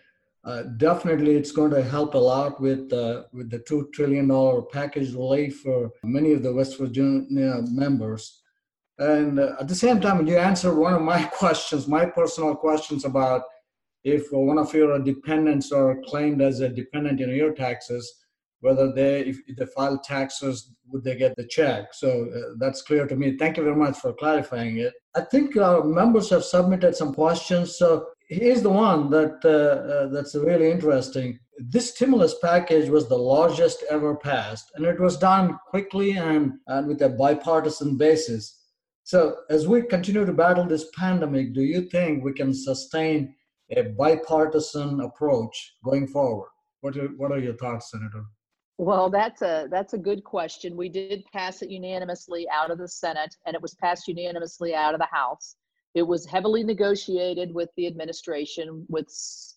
Uh, 0.45 0.63
definitely, 0.77 1.35
it's 1.35 1.51
going 1.51 1.73
to 1.73 1.83
help 1.83 2.15
a 2.15 2.19
lot 2.19 2.61
with 2.61 2.93
uh, 2.93 3.25
with 3.33 3.51
the 3.51 3.59
two 3.59 3.91
trillion 3.93 4.29
dollar 4.29 4.63
package 4.63 5.13
relief 5.13 5.59
for 5.59 5.91
many 6.05 6.33
of 6.35 6.45
the 6.45 6.55
West 6.55 6.79
Virginia 6.79 7.63
members. 7.69 8.43
And 8.99 9.41
uh, 9.41 9.57
at 9.61 9.67
the 9.67 9.75
same 9.75 10.01
time, 10.01 10.25
you 10.25 10.37
answered 10.37 10.77
one 10.77 10.95
of 10.95 11.03
my 11.03 11.23
questions, 11.41 11.89
my 11.89 12.07
personal 12.07 12.55
questions 12.55 13.05
about 13.05 13.43
if 14.07 14.31
one 14.31 14.57
of 14.57 14.73
your 14.73 15.01
dependents 15.01 15.73
are 15.73 16.01
claimed 16.07 16.41
as 16.41 16.61
a 16.61 16.69
dependent 16.69 17.21
in 17.21 17.31
your 17.31 17.53
taxes, 17.53 18.05
whether 18.61 18.93
they, 18.93 19.23
if 19.23 19.39
they 19.57 19.67
file 19.67 19.99
taxes, 19.99 20.71
would 20.93 21.03
they 21.03 21.17
get 21.17 21.35
the 21.35 21.45
check? 21.45 21.93
So 21.93 22.29
uh, 22.31 22.55
that's 22.59 22.83
clear 22.83 23.09
to 23.09 23.17
me. 23.17 23.37
Thank 23.37 23.57
you 23.57 23.65
very 23.65 23.75
much 23.75 23.99
for 23.99 24.13
clarifying 24.13 24.77
it. 24.79 24.95
I 25.17 25.23
think 25.23 25.57
our 25.57 25.83
members 25.83 26.31
have 26.31 26.45
submitted 26.45 26.95
some 26.95 27.15
questions. 27.15 27.79
So 27.79 28.07
here's 28.29 28.63
the 28.63 28.71
one 28.71 29.11
that 29.11 29.41
uh, 29.45 29.93
uh, 29.93 30.07
that's 30.13 30.37
really 30.37 30.71
interesting. 30.71 31.41
This 31.59 31.91
stimulus 31.93 32.37
package 32.41 32.89
was 32.89 33.09
the 33.09 33.19
largest 33.19 33.83
ever 33.91 34.15
passed, 34.15 34.71
and 34.77 34.87
it 34.87 35.01
was 35.01 35.17
done 35.17 35.59
quickly 35.69 36.13
and, 36.13 36.53
and 36.69 36.87
with 36.87 37.03
a 37.03 37.09
bipartisan 37.09 37.97
basis. 37.97 38.63
So, 39.03 39.37
as 39.51 39.67
we 39.67 39.83
continue 39.83 40.27
to 40.27 40.33
battle 40.33 40.67
this 40.67 40.91
pandemic, 40.97 41.55
do 41.55 41.63
you 41.63 41.83
think 41.83 42.23
we 42.23 42.33
can 42.33 42.53
sustain 42.53 43.35
a 43.71 43.83
bipartisan 43.83 45.01
approach 45.01 45.75
going 45.85 46.07
forward? 46.07 46.51
What 46.81 46.97
are, 46.97 47.09
what 47.17 47.33
are 47.33 47.39
your 47.39 47.55
thoughts, 47.55 47.91
Senator? 47.91 48.25
Well, 48.79 49.09
that's 49.09 49.41
a 49.41 49.69
that's 49.71 49.95
a 49.95 49.99
good 49.99 50.23
question. 50.23 50.77
We 50.77 50.91
did 50.91 51.25
pass 51.33 51.63
it 51.63 51.71
unanimously 51.71 52.47
out 52.53 52.71
of 52.71 52.77
the 52.77 52.89
Senate, 52.89 53.35
and 53.47 53.57
it 53.57 53.63
was 53.63 53.75
passed 53.75 54.07
unanimously 54.07 54.75
out 54.75 54.93
of 54.93 55.01
the 55.01 55.09
House. 55.11 55.57
It 55.95 56.03
was 56.03 56.27
heavily 56.27 56.63
negotiated 56.63 57.55
with 57.55 57.71
the 57.79 57.87
administration, 57.87 58.85
with 58.91 59.09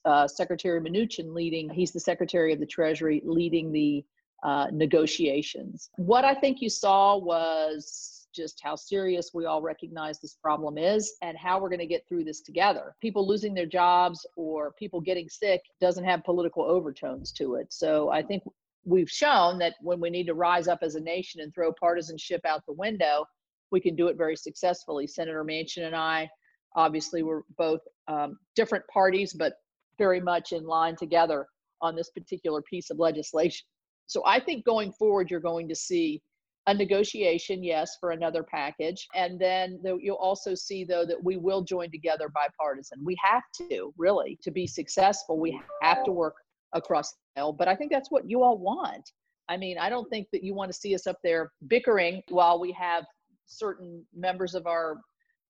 uh, 0.06 0.26
Secretary 0.26 0.80
Mnuchin 0.80 1.34
leading. 1.34 1.70
He's 1.70 1.92
the 1.92 2.00
Secretary 2.00 2.54
of 2.54 2.62
the 2.62 2.66
Treasury, 2.66 3.22
leading 3.26 3.74
the 3.74 4.06
uh, 4.42 4.68
negotiations. 4.72 5.90
What 5.98 6.24
I 6.24 6.34
think 6.34 6.62
you 6.62 6.70
saw 6.70 7.18
was 7.18 8.19
just 8.40 8.62
how 8.64 8.76
serious 8.76 9.32
we 9.34 9.46
all 9.46 9.62
recognize 9.62 10.20
this 10.20 10.36
problem 10.42 10.78
is 10.78 11.18
and 11.22 11.38
how 11.38 11.60
we're 11.60 11.70
going 11.70 11.80
to 11.80 11.86
get 11.86 12.08
through 12.08 12.24
this 12.24 12.42
together. 12.42 12.96
People 13.02 13.28
losing 13.28 13.54
their 13.54 13.66
jobs 13.66 14.26
or 14.38 14.72
people 14.80 15.02
getting 15.02 15.28
sick 15.28 15.62
doesn't 15.82 16.06
have 16.06 16.24
political 16.24 16.64
overtones 16.64 17.34
to 17.34 17.56
it. 17.56 17.68
So 17.72 18.10
I 18.10 18.22
think 18.24 18.44
we've 18.86 19.10
shown 19.10 19.60
that 19.60 19.76
when 19.82 20.00
we 20.00 20.10
need 20.10 20.28
to 20.28 20.34
rise 20.34 20.68
up 20.70 20.80
as 20.82 20.96
a 20.96 21.02
nation 21.02 21.42
and 21.42 21.54
throw 21.54 21.74
partisanship 21.74 22.42
out 22.46 22.66
the 22.66 22.74
window, 22.74 23.26
we 23.72 23.82
can 23.82 23.96
do 23.96 24.08
it 24.08 24.18
very 24.18 24.38
successfully. 24.38 25.06
Senator 25.06 25.44
Manchin 25.44 25.86
and 25.86 25.96
I, 25.96 26.30
obviously, 26.76 27.22
we're 27.24 27.44
both 27.58 27.82
um, 28.08 28.40
different 28.56 28.86
parties, 28.88 29.34
but 29.34 29.54
very 29.98 30.22
much 30.22 30.54
in 30.54 30.66
line 30.66 30.96
together 30.96 31.46
on 31.82 31.96
this 31.96 32.10
particular 32.10 32.62
piece 32.62 32.90
of 32.90 33.00
legislation. 33.00 33.66
So 34.08 34.24
I 34.26 34.40
think 34.40 34.66
going 34.66 34.92
forward, 34.94 35.30
you're 35.30 35.40
going 35.40 35.68
to 35.68 35.76
see 35.76 36.22
a 36.70 36.74
negotiation, 36.74 37.64
yes, 37.64 37.98
for 38.00 38.12
another 38.12 38.44
package. 38.44 39.08
And 39.16 39.40
then 39.40 39.80
you'll 39.84 40.18
also 40.18 40.54
see, 40.54 40.84
though, 40.84 41.06
that 41.06 41.24
we 41.24 41.38
will 41.38 41.64
join 41.64 41.90
together 41.90 42.30
bipartisan. 42.30 43.04
We 43.04 43.18
have 43.24 43.44
to, 43.58 43.94
really, 43.98 44.38
to 44.44 44.52
be 44.52 44.68
successful, 44.68 45.40
we 45.40 45.60
have 45.82 46.04
to 46.04 46.12
work 46.12 46.36
across 46.74 47.12
the 47.12 47.42
aisle. 47.42 47.54
But 47.54 47.68
I 47.68 47.76
think 47.76 47.92
that's 47.92 48.12
what 48.12 48.30
you 48.30 48.44
all 48.44 48.60
want. 48.60 49.12
I 49.50 49.58
mean, 49.58 49.80
I 49.80 49.90
don't 49.90 50.08
think 50.10 50.28
that 50.32 50.44
you 50.44 50.54
want 50.54 50.72
to 50.72 50.78
see 50.78 50.94
us 50.94 51.08
up 51.08 51.18
there 51.24 51.52
bickering 51.68 52.22
while 52.30 52.60
we 52.60 52.72
have 52.74 53.04
certain 53.48 54.06
members 54.16 54.54
of 54.54 54.68
our 54.68 54.98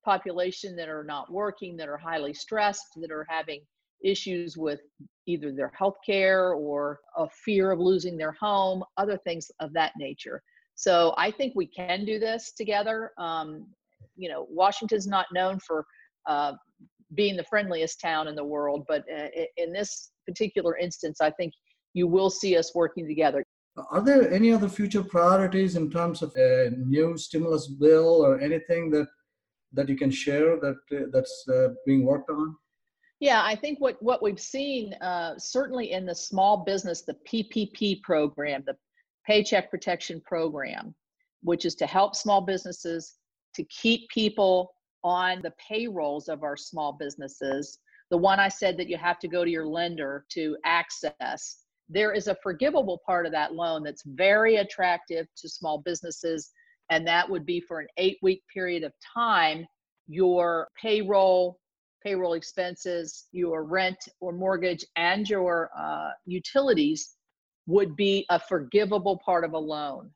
population 0.05 0.77
that 0.77 0.88
are 0.88 1.03
not 1.03 1.29
working, 1.29 1.75
that 1.75 1.89
are 1.89 1.97
highly 1.97 2.33
stressed, 2.33 2.88
that 2.95 3.11
are 3.11 3.25
having 3.27 3.59
issues 4.01 4.55
with 4.55 4.79
either 5.25 5.51
their 5.51 5.73
health 5.77 5.97
care 6.05 6.53
or 6.53 7.01
a 7.17 7.27
fear 7.43 7.71
of 7.71 7.79
losing 7.79 8.15
their 8.15 8.31
home, 8.31 8.81
other 8.95 9.17
things 9.17 9.51
of 9.59 9.73
that 9.73 9.91
nature. 9.97 10.41
So 10.79 11.13
I 11.17 11.29
think 11.29 11.51
we 11.57 11.67
can 11.67 12.05
do 12.05 12.19
this 12.19 12.53
together. 12.53 13.12
Um, 13.17 13.67
you 14.15 14.29
know, 14.29 14.48
Washington's 14.50 15.07
not 15.07 15.25
known 15.33 15.59
for 15.59 15.86
uh, 16.25 16.53
being 17.15 17.36
the 17.36 17.43
friendliest 17.43 18.00
town 18.00 18.29
in 18.29 18.36
the 18.36 18.45
world, 18.45 18.86
but 18.88 19.03
uh, 19.13 19.27
in 19.57 19.74
this 19.74 20.12
particular 20.25 20.77
instance, 20.77 21.19
I 21.19 21.31
think 21.31 21.51
you 21.93 22.07
will 22.07 22.29
see 22.29 22.55
us 22.55 22.74
working 22.74 23.05
together. 23.05 23.43
Are 23.91 24.01
there 24.01 24.31
any 24.31 24.53
other 24.53 24.69
future 24.69 25.03
priorities 25.03 25.75
in 25.75 25.91
terms 25.91 26.21
of 26.21 26.33
a 26.38 26.71
new 26.77 27.17
stimulus 27.17 27.67
bill 27.67 28.25
or 28.25 28.39
anything 28.39 28.89
that 28.91 29.07
that 29.74 29.89
you 29.89 29.98
can 29.98 30.09
share 30.09 30.57
that 30.62 30.79
uh, 30.93 31.07
that's 31.12 31.45
uh, 31.53 31.69
being 31.86 32.05
worked 32.05 32.29
on? 32.29 32.55
Yeah, 33.19 33.41
I 33.43 33.55
think 33.55 33.81
what 33.81 34.01
what 34.01 34.24
we've 34.24 34.39
seen 34.39 34.93
uh, 35.01 35.38
certainly 35.38 35.91
in 35.91 36.05
the 36.05 36.15
small 36.15 36.63
business, 36.63 37.01
the 37.01 37.17
PPP 37.29 38.01
program, 38.01 38.63
the 38.65 38.77
Paycheck 39.29 39.69
Protection 39.69 40.21
Program, 40.25 40.95
which 41.43 41.65
is 41.65 41.75
to 41.75 41.86
help 41.86 42.15
small 42.15 42.41
businesses 42.41 43.15
to 43.53 43.63
keep 43.65 44.09
people 44.09 44.74
on 45.03 45.41
the 45.43 45.53
payrolls 45.65 46.27
of 46.27 46.43
our 46.43 46.57
small 46.57 46.93
businesses. 46.93 47.79
The 48.09 48.17
one 48.17 48.39
I 48.39 48.50
said 48.50 48.75
that 48.77 48.89
you 48.89 48.98
have 48.98 49.19
to 49.19 49.27
go 49.27 49.45
to 49.45 49.51
your 49.51 49.67
lender 49.67 50.25
to 50.33 50.57
access 50.65 51.63
there 51.89 52.13
is 52.13 52.27
a 52.27 52.38
forgivable 52.43 53.01
part 53.05 53.25
of 53.25 53.31
that 53.31 53.53
loan 53.53 53.83
that's 53.83 54.03
very 54.05 54.57
attractive 54.57 55.27
to 55.38 55.50
small 55.50 55.79
businesses, 55.79 56.51
and 56.91 57.05
that 57.07 57.27
would 57.27 57.45
be 57.45 57.59
for 57.59 57.79
an 57.79 57.88
eight 57.98 58.17
week 58.21 58.43
period 58.53 58.83
of 58.83 58.93
time. 59.13 59.65
Your 60.07 60.67
payroll, 60.79 61.59
payroll 62.03 62.33
expenses, 62.33 63.27
your 63.31 63.63
rent 63.63 63.98
or 64.21 64.31
mortgage, 64.31 64.86
and 64.95 65.27
your 65.27 65.71
uh, 65.77 66.12
utilities 66.25 67.15
would 67.69 67.95
be 67.95 68.25
a 68.31 68.39
forgivable 68.39 69.21
part 69.23 69.45
of 69.45 69.53
a 69.53 69.57
loan. 69.57 70.09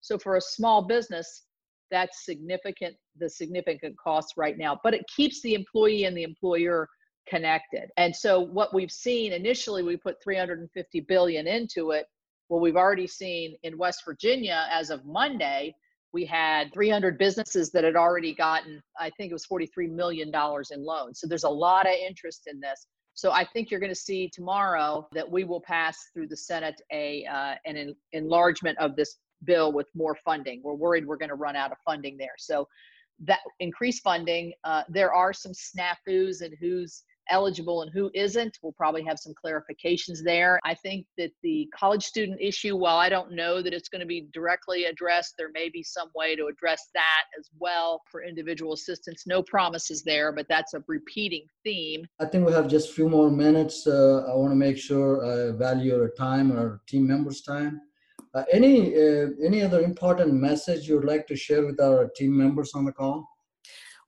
So 0.00 0.18
for 0.18 0.36
a 0.36 0.40
small 0.40 0.82
business, 0.82 1.44
that's 1.88 2.24
significant, 2.24 2.96
the 3.16 3.30
significant 3.30 3.96
cost 3.96 4.34
right 4.36 4.58
now, 4.58 4.80
but 4.82 4.92
it 4.92 5.04
keeps 5.14 5.40
the 5.42 5.54
employee 5.54 6.04
and 6.04 6.16
the 6.16 6.24
employer 6.24 6.88
connected. 7.28 7.90
And 7.96 8.14
so 8.14 8.40
what 8.40 8.74
we've 8.74 8.90
seen 8.90 9.32
initially, 9.32 9.84
we 9.84 9.96
put 9.96 10.16
350 10.22 11.00
billion 11.00 11.46
into 11.46 11.92
it. 11.92 12.06
Well, 12.48 12.60
we've 12.60 12.76
already 12.76 13.06
seen 13.06 13.56
in 13.62 13.78
West 13.78 14.02
Virginia 14.04 14.66
as 14.72 14.90
of 14.90 15.04
Monday, 15.04 15.76
we 16.12 16.24
had 16.24 16.72
300 16.72 17.18
businesses 17.18 17.70
that 17.70 17.84
had 17.84 17.94
already 17.94 18.34
gotten, 18.34 18.82
I 18.98 19.10
think 19.10 19.30
it 19.30 19.34
was 19.34 19.44
43 19.44 19.88
million 19.88 20.32
dollars 20.32 20.70
in 20.72 20.84
loans. 20.84 21.20
So 21.20 21.28
there's 21.28 21.44
a 21.44 21.48
lot 21.48 21.86
of 21.86 21.92
interest 21.92 22.48
in 22.50 22.58
this. 22.58 22.86
So 23.16 23.32
I 23.32 23.44
think 23.46 23.70
you're 23.70 23.80
going 23.80 23.90
to 23.90 23.94
see 23.94 24.28
tomorrow 24.28 25.08
that 25.12 25.28
we 25.28 25.44
will 25.44 25.60
pass 25.60 26.10
through 26.12 26.28
the 26.28 26.36
Senate 26.36 26.80
a 26.92 27.24
uh, 27.24 27.54
an 27.64 27.76
en- 27.76 27.96
enlargement 28.12 28.78
of 28.78 28.94
this 28.94 29.16
bill 29.44 29.72
with 29.72 29.88
more 29.94 30.14
funding. 30.22 30.60
We're 30.62 30.74
worried 30.74 31.06
we're 31.06 31.16
going 31.16 31.30
to 31.30 31.34
run 31.34 31.56
out 31.56 31.72
of 31.72 31.78
funding 31.84 32.18
there. 32.18 32.34
So 32.36 32.68
that 33.20 33.40
increased 33.58 34.02
funding, 34.02 34.52
uh, 34.64 34.82
there 34.90 35.14
are 35.14 35.32
some 35.32 35.52
snafus 35.52 36.42
and 36.42 36.54
who's 36.60 37.04
eligible 37.30 37.82
and 37.82 37.90
who 37.92 38.10
isn't. 38.14 38.58
We'll 38.62 38.72
probably 38.72 39.04
have 39.04 39.18
some 39.18 39.34
clarifications 39.34 40.18
there. 40.24 40.58
I 40.64 40.74
think 40.74 41.06
that 41.18 41.30
the 41.42 41.68
college 41.74 42.04
student 42.04 42.40
issue, 42.40 42.76
while 42.76 42.96
I 42.96 43.08
don't 43.08 43.32
know 43.32 43.62
that 43.62 43.72
it's 43.72 43.88
going 43.88 44.00
to 44.00 44.06
be 44.06 44.28
directly 44.32 44.84
addressed, 44.84 45.34
there 45.38 45.50
may 45.52 45.68
be 45.68 45.82
some 45.82 46.08
way 46.14 46.36
to 46.36 46.46
address 46.46 46.88
that 46.94 47.24
as 47.38 47.48
well 47.58 48.02
for 48.10 48.22
individual 48.22 48.72
assistance. 48.72 49.24
No 49.26 49.42
promises 49.42 50.02
there, 50.02 50.32
but 50.32 50.46
that's 50.48 50.74
a 50.74 50.82
repeating 50.86 51.46
theme. 51.64 52.06
I 52.20 52.26
think 52.26 52.46
we 52.46 52.52
have 52.52 52.68
just 52.68 52.90
a 52.90 52.92
few 52.92 53.08
more 53.08 53.30
minutes. 53.30 53.86
Uh, 53.86 54.26
I 54.30 54.34
want 54.34 54.52
to 54.52 54.56
make 54.56 54.78
sure 54.78 55.24
I 55.24 55.56
value 55.56 55.96
your 55.96 56.10
time 56.10 56.52
our 56.52 56.80
team 56.86 57.06
members' 57.06 57.42
time. 57.42 57.80
Uh, 58.34 58.44
any 58.52 58.94
uh, 58.94 59.28
any 59.42 59.62
other 59.62 59.80
important 59.80 60.32
message 60.34 60.88
you'd 60.88 61.04
like 61.04 61.26
to 61.26 61.36
share 61.36 61.64
with 61.64 61.80
our 61.80 62.08
team 62.16 62.36
members 62.36 62.72
on 62.74 62.84
the 62.84 62.92
call? 62.92 63.26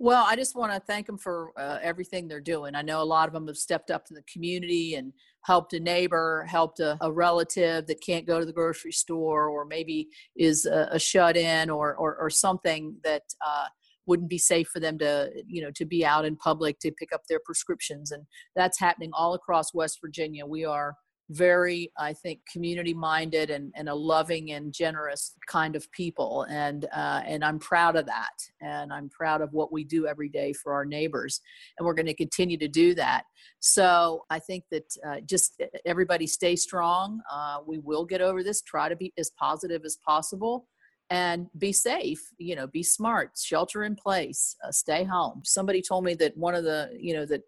Well, 0.00 0.24
I 0.24 0.36
just 0.36 0.54
want 0.54 0.72
to 0.72 0.78
thank 0.78 1.06
them 1.06 1.18
for 1.18 1.52
uh, 1.56 1.78
everything 1.82 2.28
they're 2.28 2.40
doing. 2.40 2.76
I 2.76 2.82
know 2.82 3.02
a 3.02 3.04
lot 3.04 3.26
of 3.26 3.34
them 3.34 3.48
have 3.48 3.56
stepped 3.56 3.90
up 3.90 4.06
in 4.08 4.14
the 4.14 4.22
community 4.32 4.94
and 4.94 5.12
helped 5.42 5.72
a 5.72 5.80
neighbor, 5.80 6.46
helped 6.48 6.78
a, 6.78 6.96
a 7.00 7.10
relative 7.10 7.86
that 7.88 8.00
can't 8.00 8.26
go 8.26 8.38
to 8.38 8.46
the 8.46 8.52
grocery 8.52 8.92
store, 8.92 9.48
or 9.48 9.64
maybe 9.64 10.08
is 10.36 10.66
a, 10.66 10.88
a 10.92 10.98
shut 11.00 11.36
in, 11.36 11.68
or, 11.68 11.96
or, 11.96 12.16
or 12.16 12.30
something 12.30 12.94
that 13.02 13.22
uh, 13.44 13.64
wouldn't 14.06 14.30
be 14.30 14.38
safe 14.38 14.68
for 14.68 14.80
them 14.80 14.98
to 14.98 15.30
you 15.46 15.62
know 15.62 15.70
to 15.72 15.84
be 15.84 16.04
out 16.04 16.24
in 16.24 16.34
public 16.34 16.80
to 16.80 16.90
pick 16.90 17.12
up 17.12 17.20
their 17.28 17.40
prescriptions 17.44 18.10
and 18.10 18.24
that's 18.56 18.80
happening 18.80 19.10
all 19.12 19.34
across 19.34 19.74
west 19.74 19.98
virginia 20.00 20.46
we 20.46 20.64
are 20.64 20.94
very 21.30 21.92
i 21.98 22.12
think 22.12 22.40
community 22.50 22.94
minded 22.94 23.50
and, 23.50 23.72
and 23.76 23.88
a 23.88 23.94
loving 23.94 24.52
and 24.52 24.72
generous 24.72 25.34
kind 25.46 25.76
of 25.76 25.90
people. 25.92 26.46
And 26.48 26.86
uh, 26.92 27.22
and 27.26 27.44
i'm 27.44 27.58
proud 27.58 27.96
of 27.96 28.06
that. 28.06 28.34
And 28.60 28.92
i'm 28.92 29.08
proud 29.08 29.40
of 29.40 29.52
what 29.52 29.72
we 29.72 29.84
do 29.84 30.06
every 30.06 30.28
day 30.28 30.52
for 30.52 30.72
our 30.72 30.84
neighbors. 30.84 31.40
And 31.78 31.86
we're 31.86 31.94
going 31.94 32.06
to 32.06 32.14
continue 32.14 32.58
to 32.58 32.68
do 32.68 32.94
that. 32.94 33.24
So 33.60 34.24
i 34.30 34.38
think 34.38 34.64
that 34.70 34.84
uh, 35.06 35.20
just 35.26 35.60
everybody 35.84 36.26
stay 36.26 36.56
strong. 36.56 37.20
Uh, 37.30 37.58
we 37.66 37.78
will 37.78 38.04
get 38.04 38.20
over 38.20 38.42
this. 38.42 38.62
Try 38.62 38.88
to 38.88 38.96
be 38.96 39.12
as 39.18 39.30
positive 39.38 39.82
as 39.84 39.98
possible. 40.06 40.66
And 41.10 41.46
be 41.56 41.72
safe. 41.72 42.20
You 42.38 42.54
know 42.56 42.66
be 42.66 42.82
smart. 42.82 43.30
Shelter 43.38 43.84
in 43.84 43.96
place. 43.96 44.56
Uh, 44.62 44.70
stay 44.70 45.04
home. 45.04 45.40
Somebody 45.44 45.80
told 45.80 46.04
me 46.04 46.14
that 46.14 46.36
one 46.36 46.54
of 46.54 46.64
the 46.64 46.90
you 46.98 47.14
know 47.14 47.24
that 47.26 47.42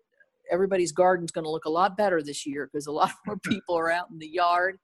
everybody's 0.51 0.93
garden's 0.93 1.33
going 1.33 1.45
to 1.45 1.51
look 1.51 1.65
a 1.65 1.71
lot 1.71 1.97
better 1.97 2.23
this 2.23 2.47
year 2.47 2.69
because 2.71 2.87
a 2.87 2.93
lot 3.01 3.13
more 3.27 3.39
people 3.45 3.77
are 3.77 3.91
out 3.91 4.11
in 4.11 4.19
the 4.19 4.29
yard. 4.29 4.79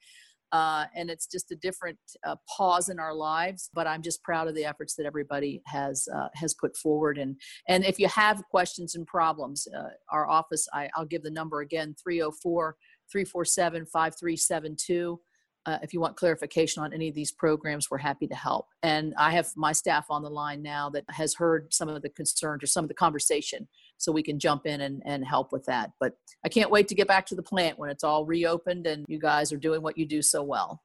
Uh, 0.52 0.87
and 0.94 1.11
it's 1.11 1.26
just 1.26 1.50
a 1.50 1.56
different 1.56 1.99
uh, 2.25 2.37
pause 2.56 2.88
in 2.88 3.00
our 3.00 3.12
lives. 3.12 3.68
But 3.75 3.88
I'm 3.88 4.00
just 4.00 4.23
proud 4.23 4.46
of 4.46 4.54
the 4.54 4.64
efforts 4.64 4.94
that 4.94 5.04
everybody 5.04 5.61
has 5.66 6.06
uh, 6.14 6.28
has 6.35 6.54
put 6.54 6.76
forward. 6.76 7.18
And 7.18 7.37
and 7.68 7.85
if 7.85 7.99
you 7.99 8.06
have 8.08 8.42
questions 8.49 8.94
and 8.94 9.06
problems, 9.06 9.66
uh, 9.76 9.88
our 10.11 10.28
office, 10.28 10.68
I, 10.73 10.88
I'll 10.94 11.04
give 11.04 11.25
the 11.25 11.30
number 11.30 11.61
again: 11.61 11.96
304 12.02 12.76
347 13.11 13.87
5372. 13.87 15.20
uh, 15.66 15.78
if 15.82 15.92
you 15.92 16.00
want 16.00 16.16
clarification 16.16 16.82
on 16.82 16.92
any 16.92 17.08
of 17.08 17.14
these 17.14 17.32
programs, 17.32 17.90
we're 17.90 17.99
happy 17.99 18.28
to 18.28 18.35
help. 18.35 18.66
And 18.82 19.14
I 19.18 19.32
have 19.32 19.49
my 19.56 19.73
staff 19.73 20.06
on 20.11 20.23
the 20.23 20.30
line 20.30 20.62
now 20.62 20.90
that 20.90 21.04
has 21.11 21.35
heard 21.35 21.75
some 21.75 21.88
of 21.88 22.00
the 22.02 22.08
concerns 22.08 22.62
or 22.62 22.66
some 22.68 22.85
of 22.85 22.88
the 22.88 22.94
conversation, 22.94 23.66
so 23.99 24.12
we 24.12 24.23
can 24.23 24.38
jump 24.38 24.67
in 24.67 24.81
and, 24.83 25.03
and 25.05 25.25
help 25.25 25.53
with 25.53 25.65
that. 25.67 25.93
But 26.00 26.17
I 26.45 26.49
can't 26.49 26.71
wait 26.71 26.88
to 26.88 26.95
get 26.95 27.09
back 27.09 27.26
to 27.26 27.35
the 27.35 27.43
plant 27.43 27.79
when 27.79 27.91
it's 27.91 28.05
all 28.05 28.25
reopened 28.25 28.87
and 28.87 29.05
you 29.09 29.19
guys 29.19 29.53
are 29.53 29.57
doing 29.57 29.83
what 29.83 29.99
you 29.99 30.07
do 30.07 30.23
so 30.23 30.43
well. 30.43 30.83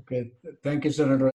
Okay, 0.00 0.32
thank 0.62 0.84
you, 0.84 0.90
Senator. 0.90 1.30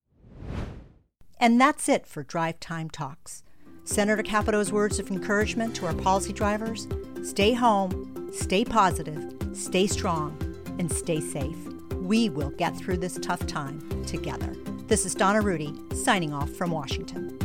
And 1.40 1.60
that's 1.60 1.88
it 1.88 2.06
for 2.06 2.24
Drive 2.24 2.60
Time 2.60 2.90
Talks. 2.90 3.44
Senator 3.86 4.22
Capito's 4.22 4.72
words 4.72 5.00
of 5.00 5.10
encouragement 5.10 5.76
to 5.78 5.86
our 5.86 5.94
policy 5.94 6.34
drivers 6.34 6.88
stay 7.24 7.54
home, 7.54 8.30
stay 8.34 8.64
positive, 8.64 9.34
stay 9.54 9.88
strong, 9.88 10.38
and 10.78 10.92
stay 10.92 11.20
safe. 11.20 11.58
We 11.96 12.30
will 12.30 12.52
get 12.52 12.76
through 12.78 12.98
this 12.98 13.18
tough 13.22 13.48
time 13.48 14.06
together. 14.06 14.56
This 14.88 15.06
is 15.06 15.16
Donna 15.16 15.42
Rudy 15.42 15.74
signing 15.96 16.34
off 16.34 16.50
from 16.50 16.72
Washington. 16.72 17.39